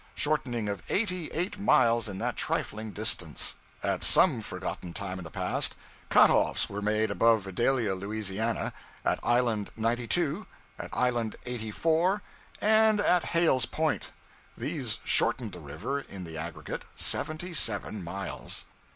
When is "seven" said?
17.53-18.03